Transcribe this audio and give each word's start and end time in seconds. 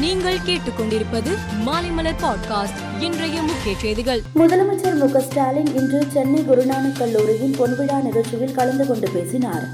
நீங்கள் 0.00 0.38
கேட்டுக்கொண்டிருப்பது 0.46 1.30
மாலைமலர் 1.66 2.20
பாட்காஸ்ட் 2.22 3.02
இன்றைய 3.02 3.42
முக்கிய 3.42 3.76
செய்திகள். 3.78 4.22
முதலமைச்சர் 4.34 4.94
மு 4.94 5.20
ஸ்டாலின் 5.20 5.76
இன்று 5.76 6.04
சென்னை 6.08 6.42
குருநானக் 6.42 6.98
கல்லூரியின் 6.98 7.54
பொன்விழா 7.58 8.02
நிகழ்ச்சியில் 8.02 8.54
கலந்து 8.54 8.86
கொண்டு 8.86 9.10
பேசினார். 9.10 9.64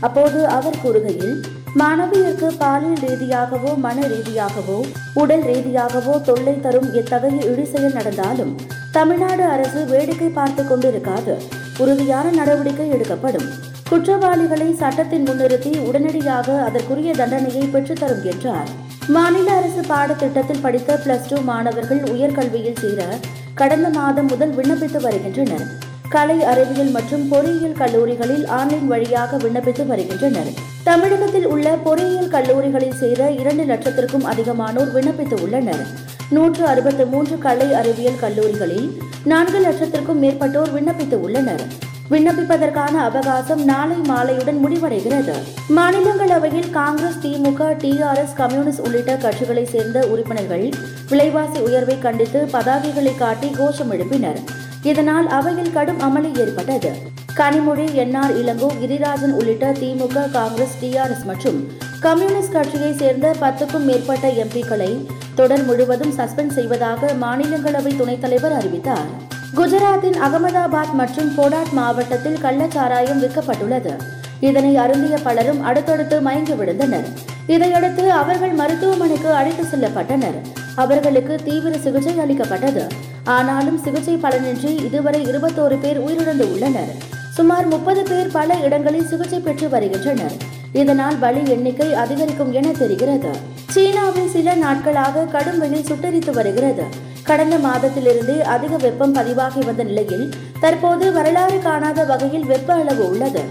அப்போது 0.00 0.46
அவர் 0.46 0.76
கூறுகையில் 0.84 1.42
மாணவியருக்கு 1.78 2.46
பாலியல் 2.58 3.02
ரீதியாகவோ 3.06 3.76
மன 3.76 4.06
ரீதியாகவோ 4.06 4.92
உடல் 5.14 5.42
ரீதியாகவோ 5.42 6.20
தொல்லை 6.20 6.60
தரும் 6.60 6.92
எத்தகைய 6.92 7.44
இழிசெயல் 7.44 7.92
நடந்தாலும் 7.92 8.60
தமிழ்நாடு 8.92 9.44
அரசு 9.44 9.84
வேடிக்கை 9.84 10.28
பார்த்து 10.28 10.62
கொண்டிருக்காது. 10.62 11.36
உறுதியான 11.78 12.30
நடவடிக்கை 12.30 12.88
எடுக்கப்படும். 12.88 13.48
குற்றவாளிகளை 13.88 14.74
சட்டத்தின் 14.74 15.24
முன்னிறுத்தி 15.24 15.78
உடனடியாக 15.78 16.62
அதற்குரிய 16.62 17.12
தண்டனையை 17.12 17.62
பெற்றுத்தரும் 17.62 18.22
என்றார். 18.22 18.88
மாநில 19.08 19.52
அரசு 19.56 19.82
பாடத்திட்டத்தில் 19.88 20.60
படித்த 20.60 21.00
பிளஸ் 21.04 21.28
டூ 21.28 21.36
மாணவர்கள் 21.40 22.00
உயர்கல்வியில் 22.00 22.78
சேர 22.80 23.18
கடந்த 23.54 23.88
மாதம் 23.88 24.26
முதல் 24.26 24.54
விண்ணப்பித்து 24.54 25.00
வருகின்றனர். 25.00 25.64
கலை 26.08 26.44
அறிவியல் 26.44 26.90
மற்றும் 26.90 27.28
பொறியியல் 27.28 27.72
கல்லூரிகளில் 27.72 28.46
ஆன்லைன் 28.46 28.86
வழியாக 28.86 29.36
விண்ணப்பித்து 29.36 29.86
வருகின்றனர். 29.86 30.50
தமிழகத்தில் 30.84 31.46
உள்ள 31.46 31.76
பொறியியல் 31.76 32.28
கல்லூரிகளில் 32.28 32.94
சேர 32.94 33.30
இரண்டு 33.30 33.64
லட்சத்திற்கும் 33.64 34.26
அதிகமானோர் 34.32 34.92
விண்ணப்பித்து 34.94 35.42
உள்ளனர். 35.42 35.86
நூற்று 36.30 36.66
அறுபத்து 36.66 37.06
மூன்று 37.06 37.38
கலை 37.38 37.74
அறிவியல் 37.74 38.20
கல்லூரிகளில் 38.20 39.00
நான்கு 39.24 39.58
லட்சத்திற்கும் 39.58 40.22
மேற்பட்டோர் 40.24 40.74
விண்ணப்பித்து 40.74 41.20
உள்ளனர். 41.20 41.64
விண்ணப்பிப்பதற்கான 42.10 42.94
அவகாசம் 43.08 43.64
நாளை 43.64 43.96
மாலையுடன் 43.96 44.60
முடிவடைகிறது. 44.64 45.34
மாநிலங்களவையில் 45.76 46.70
காங்கிரஸ் 46.70 47.18
திமுக 47.18 47.68
டிஆர்எஸ் 47.82 48.34
கம்யூனிஸ்ட் 48.34 48.80
உள்ளிட்ட 48.80 49.16
கட்சிகளைச் 49.16 49.66
சேர்ந்த 49.66 50.06
உறுப்பினர்கள் 50.06 50.68
விலைவாசி 51.08 51.60
உயர்வை 51.60 51.98
கண்டித்து 51.98 52.48
பதாகைகளை 52.52 53.16
காட்டி 53.16 53.50
கோஷம் 53.58 53.92
எழுப்பினர். 53.92 54.40
இதனால் 54.82 55.28
அவையில் 55.28 55.72
கடும் 55.72 56.00
அமளி 56.00 56.38
ஏற்பட்டது. 56.38 56.92
கனிமொழி 57.36 57.86
என்ஆர் 58.04 58.34
இளங்கோ 58.42 58.70
கிரிராஜன் 58.82 59.32
உள்ளிட்ட 59.32 59.72
திமுக 59.72 60.30
காங்கிரஸ் 60.30 60.76
டிஆர்எஸ் 60.82 61.24
மற்றும் 61.24 61.72
கம்யூனிஸ்ட் 62.00 62.52
கட்சியைச் 62.52 62.98
சேர்ந்த 62.98 63.34
பத்துக்கும் 63.40 63.84
மேற்பட்ட 63.84 64.28
எம்பிக்களை 64.28 65.06
தொடர் 65.34 65.64
முழுவதும் 65.64 66.14
சஸ்பெண்ட் 66.16 66.56
செய்வதாக 66.58 67.12
மாநிலங்களவை 67.20 67.96
துணைத் 67.96 68.20
தலைவர் 68.20 68.52
அறிவித்தார். 68.52 69.29
குஜராத்தின் 69.56 70.18
அகமதாபாத் 70.26 70.92
மற்றும் 70.92 71.34
போடாட் 71.36 71.72
மாவட்டத்தில் 71.72 72.36
கள்ளச்சாராயம் 72.36 73.20
விற்கப்பட்டுள்ளது. 73.20 73.96
இதனை 74.40 74.76
அருந்திய 74.76 75.18
பலரும் 75.22 75.62
அடுத்தடுத்து 75.62 76.20
மயங்கி 76.20 76.52
விழுந்தனர். 76.52 77.04
இதையடுத்து 77.46 78.12
அவர்கள் 78.12 78.50
மருத்துவமனைக்கு 78.50 79.32
அழைத்து 79.32 79.62
செல்லப்பட்டனர். 79.62 80.38
அவர்களுக்கு 80.74 81.38
தீவிர 81.44 81.78
சிகிச்சை 81.78 82.18
அளிக்கப்பட்டது. 82.18 82.86
ஆனாலும் 83.24 83.78
சிகிச்சை 83.78 84.16
பலனின்றி 84.16 84.84
இதுவரை 84.84 85.26
இருபத்தோரு 85.26 85.80
பேர் 85.80 86.00
உயிரிழந்து 86.00 86.52
உள்ளனர். 86.52 86.92
சுமார் 87.30 87.66
முப்பது 87.66 88.02
பேர் 88.02 88.30
பல 88.30 88.54
இடங்களில் 88.54 89.06
சிகிச்சை 89.06 89.38
பெற்று 89.38 89.68
வருகின்றனர். 89.68 90.32
இதனால் 90.72 91.16
பலி 91.16 91.50
எண்ணிக்கை 91.50 91.94
அதிகரிக்கும் 91.94 92.52
என 92.52 92.68
தெரிகிறது. 92.68 93.30
சீனாவில் 93.68 94.28
சில 94.28 94.54
நாட்களாக 94.54 95.24
கடும் 95.24 95.58
வெயில் 95.58 95.84
சுட்டரித்து 95.84 96.32
வருகிறது. 96.32 97.08
கடந்த 97.30 97.56
மாதத்திலிருந்தே 97.58 98.36
அதிக 98.54 98.76
வெப்பம் 98.76 99.12
பதிவாகி 99.12 99.60
வந்த 99.66 99.82
நிலையில் 99.82 100.24
தற்போது 100.62 101.12
வரலாறு 101.12 101.58
காணாத 101.66 102.04
வகையில் 102.04 102.46
வெப்ப 102.52 102.74
அளவு 102.74 103.02
உள்ளது. 103.10 103.42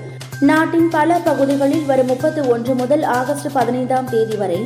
நாட்டின் 0.50 0.90
பல 0.96 1.20
பகுதிகளில் 1.28 1.86
வரும் 1.86 2.10
முப்பத்தி 2.12 2.42
ஒன்று 2.42 2.74
முதல் 2.76 3.04
ஆகஸ்ட் 3.04 3.50
பதினைந்தாம் 3.54 4.10
தேதி 4.10 4.36
வரை 4.36 4.60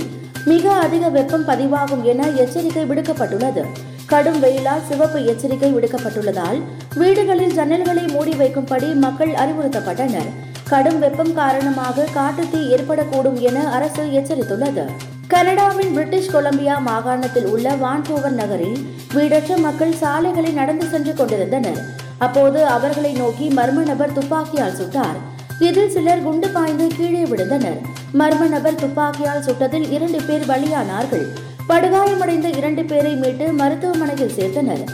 மிக 0.45 0.73
அதிக 0.85 1.09
வெப்பம் 1.09 1.45
பதிவாகும் 1.47 2.03
என 2.11 2.29
எச்சரிக்கை 2.43 2.85
விடுக்கப்பட்டுள்ளது. 2.89 3.63
கடும் 4.05 4.41
வெயிலால் 4.43 4.85
சிவப்பு 4.89 5.25
எச்சரிக்கை 5.25 5.71
விடுக்கப்பட்டுள்ளதால் 5.75 6.59
வீடுகளில் 6.95 7.55
ஜன்னல்களை 7.59 8.05
மூடி 8.11 8.35
வைக்கும்படி 8.41 8.91
மக்கள் 9.05 9.33
அறிவுறுத்தப்பட்டனர். 9.43 10.29
கடும் 10.73 10.99
வெப்பம் 10.99 11.33
காரணமாக 11.33 12.11
காட்டுத்தீ 12.19 12.61
ஏற்படக்கூடும் 12.75 13.39
என 13.49 13.67
அரசு 13.77 14.05
எச்சரித்துள்ளது. 14.19 14.85
கனடாவின் 15.33 15.93
பிரிட்டிஷ் 15.93 16.31
கொலம்பியா 16.31 16.77
மாகாணத்தில் 16.77 17.45
உள்ள 17.45 17.75
வான்கூவர் 17.75 18.29
நகரில் 18.29 18.95
வீடற்ற 19.13 19.57
மக்கள் 19.57 19.93
சாலைகளில் 19.93 20.53
நடந்து 20.53 20.87
சென்று 20.89 21.13
கொண்டிருந்தனர். 21.13 21.77
அப்போது 22.17 22.65
அவர்களை 22.65 23.11
நோக்கி 23.11 23.47
மர்ம 23.47 23.85
நபர் 23.85 24.11
துப்பாக்கியால் 24.11 24.75
சுட்டார். 24.81 25.17
இதில் 25.59 25.89
சிலர் 25.89 26.23
குண்டு 26.23 26.49
பாய்ந்து 26.49 26.87
கீழே 26.87 27.23
விழுந்தனர். 27.23 27.81
மர்ம 28.19 28.49
நபர் 28.49 28.75
துப்பாக்கியால் 28.75 29.43
சுட்டதில் 29.43 29.91
இரண்டு 29.91 30.21
பேர் 30.21 30.45
பலியானார்கள். 30.45 31.25
படுகாயமடைந்த 31.69 32.57
இரண்டு 32.57 32.83
பேரை 32.83 33.15
மீட்டு 33.15 33.53
மருத்துவமனையில் 33.53 34.35
சேர்த்தனர். 34.37 34.85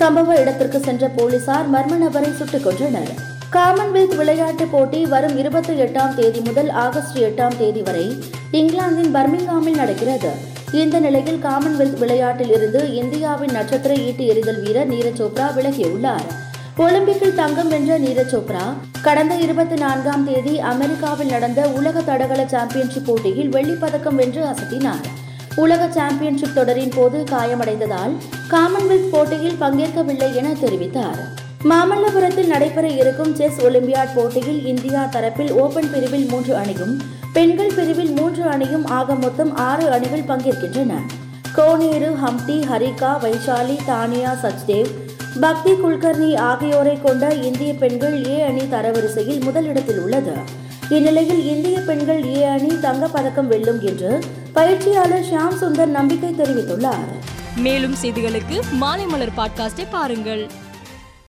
சம்பவ 0.00 0.38
இடத்திற்கு 0.38 0.80
சென்ற 0.80 1.08
போலீசார் 1.08 1.70
மர்ம 1.70 1.96
நபரை 1.96 2.30
சுட்டுக் 2.32 2.66
கொன்றனர். 2.66 3.14
காமன்வெல்த் 3.52 4.16
விளையாட்டுப் 4.16 4.70
போட்டி 4.70 5.06
வரும் 5.06 5.38
இருபத்தி 5.38 5.72
எட்டாம் 5.72 6.14
தேதி 6.14 6.40
முதல் 6.40 6.68
ஆகஸ்ட் 6.68 7.18
எட்டாம் 7.18 7.56
தேதி 7.58 7.82
வரை 7.82 8.22
இங்கிலாந்தின் 8.50 9.14
பர்மிங்ஹாமில் 9.14 9.74
நடக்கிறது. 9.74 10.30
இந்த 10.72 10.98
நிலையில் 10.98 11.42
காமன்வெல்த் 11.42 11.98
விளையாட்டில் 11.98 12.48
இருந்து 12.48 12.94
இந்தியாவின் 12.94 13.50
நட்சத்திர 13.50 13.94
ஈட்டு 13.94 14.26
எறிதல் 14.26 14.62
வீரர் 14.62 14.90
நீரஜ் 14.92 15.20
சோப்ரா 15.20 15.46
விலகியுள்ளார். 15.56 16.26
ஒலிம்பிக்கில் 16.78 17.34
தங்கம் 17.34 17.68
வென்ற 17.68 17.98
நீரஜ் 17.98 18.34
சோப்ரா 18.34 18.62
கடந்த 19.02 19.34
இருபத்தி 19.34 19.74
நான்காம் 19.74 20.24
தேதி 20.24 20.60
அமெரிக்காவில் 20.60 21.28
நடந்த 21.28 21.68
உலக 21.68 22.00
தடகள 22.00 22.46
சாம்பியன்ஷிப் 22.46 23.06
போட்டியில் 23.06 23.50
வெள்ளிப்பதக்கம் 23.50 24.14
வென்று 24.14 24.44
அசத்தினார். 24.44 25.04
உலக 25.54 25.90
சாம்பியன்ஷிப் 25.90 26.54
தொடரின் 26.54 26.92
போது 26.94 27.24
காயமடைந்ததால் 27.30 28.16
காமன்வெல்த் 28.50 29.10
போட்டியில் 29.10 29.60
பங்கேற்கவில்லை 29.60 30.34
என 30.34 30.48
தெரிவித்தார். 30.48 31.20
மாமல்லபுரத்தில் 31.64 32.46
நடைபெற 32.46 32.88
இருக்கும் 32.88 33.34
செஸ் 33.34 33.60
ஒலிம்பியாட் 33.60 34.14
போட்டியில் 34.14 34.66
இந்தியா 34.66 35.04
தரப்பில் 35.04 35.50
ஓபன் 35.50 35.90
பிரிவில் 35.90 36.26
மூன்று 36.30 36.56
அணியும் 36.56 37.16
பெண்கள் 37.38 37.72
பிரிவில் 37.76 38.10
மூன்று 38.10 38.42
அணியும் 38.42 38.86
ஆக 38.86 39.14
மொத்தம் 39.14 39.56
ஆறு 39.56 39.90
அணிகள் 39.90 40.22
பங்கேற்கின்றன. 40.22 40.92
கோனேரு 41.56 42.14
ஹம்தி 42.24 42.56
ஹரிகா 42.70 43.10
வைஷாலி 43.24 43.78
தானியா 43.88 44.32
சச்தேவ் 44.42 44.86
பக்தி 45.40 45.72
குல்கர்னி 45.72 46.36
ஆகியோரை 46.36 46.98
கொண்ட 47.00 47.34
இந்திய 47.34 47.74
பெண்கள் 47.74 48.28
ஏ 48.28 48.42
அணி 48.42 48.60
தரவரிசையில் 48.60 49.40
முதலிடத்தில் 49.40 49.98
உள்ளது. 49.98 50.32
இந்நிலையில் 50.88 51.46
இந்திய 51.46 51.80
பெண்கள் 51.80 52.36
ஏ 52.36 52.44
அணி 52.44 52.68
தங்கப்பதக்கம் 52.68 53.46
வெல்லும் 53.46 53.80
என்று 53.80 54.18
பயிற்சியாளர் 54.52 55.24
ஷியாம் 55.24 55.56
சுந்தர் 55.60 55.86
நம்பிக்கை 55.86 56.30
தெரிவித்துள்ளார். 56.30 57.08
மேலும் 57.56 57.94
செய்திகளுக்கு 58.02 58.60
மாலைமலர் 58.80 59.36
பாட்காஸ்டை 59.36 59.86
பாருங்கள். 59.90 60.50